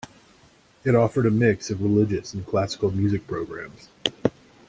It 0.83 0.95
offered 0.95 1.27
a 1.27 1.29
mix 1.29 1.69
of 1.69 1.79
religious 1.83 2.33
and 2.33 2.43
classical 2.43 2.89
music 2.89 3.27
programs. 3.27 3.89